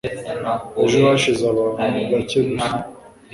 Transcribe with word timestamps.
Ejo 0.83 0.97
hashize 1.05 1.43
abantu 1.53 2.01
bake 2.11 2.39
gusa. 2.49 2.67